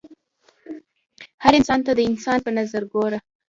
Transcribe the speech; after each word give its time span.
هر 1.43 1.53
انسان 1.59 1.79
ته 1.85 1.91
د 1.95 1.99
انسان 2.09 2.37
په 2.45 2.51
نظر 2.57 2.81
ګوره 2.93 3.19